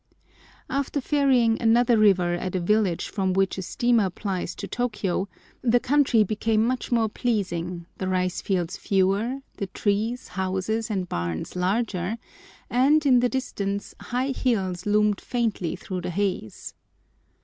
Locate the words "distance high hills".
13.29-14.87